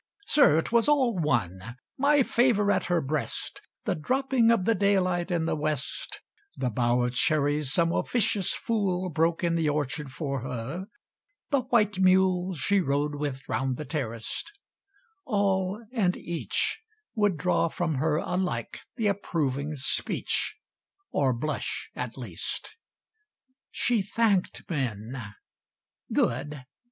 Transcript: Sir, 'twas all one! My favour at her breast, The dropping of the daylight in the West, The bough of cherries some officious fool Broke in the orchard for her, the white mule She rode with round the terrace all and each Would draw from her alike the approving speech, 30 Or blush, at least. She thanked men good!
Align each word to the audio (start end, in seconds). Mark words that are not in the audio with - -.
Sir, 0.25 0.63
'twas 0.63 0.87
all 0.87 1.15
one! 1.15 1.75
My 1.95 2.23
favour 2.23 2.71
at 2.71 2.87
her 2.87 3.01
breast, 3.01 3.61
The 3.85 3.93
dropping 3.93 4.49
of 4.49 4.65
the 4.65 4.73
daylight 4.73 5.29
in 5.29 5.45
the 5.45 5.55
West, 5.55 6.21
The 6.57 6.71
bough 6.71 7.03
of 7.03 7.13
cherries 7.13 7.71
some 7.71 7.91
officious 7.93 8.51
fool 8.55 9.09
Broke 9.11 9.43
in 9.43 9.53
the 9.53 9.69
orchard 9.69 10.11
for 10.11 10.39
her, 10.41 10.87
the 11.51 11.61
white 11.61 11.99
mule 11.99 12.55
She 12.55 12.79
rode 12.79 13.13
with 13.13 13.47
round 13.47 13.77
the 13.77 13.85
terrace 13.85 14.43
all 15.23 15.79
and 15.91 16.17
each 16.17 16.81
Would 17.13 17.37
draw 17.37 17.67
from 17.67 17.97
her 17.97 18.15
alike 18.17 18.79
the 18.95 19.05
approving 19.05 19.75
speech, 19.75 20.57
30 21.11 21.11
Or 21.11 21.31
blush, 21.35 21.91
at 21.95 22.17
least. 22.17 22.71
She 23.69 24.01
thanked 24.01 24.67
men 24.67 25.25
good! 26.11 26.63